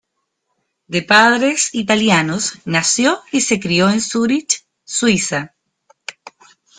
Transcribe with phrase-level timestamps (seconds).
[0.93, 5.53] De padres italianos, nació y se crio en Zúrich, Suiza.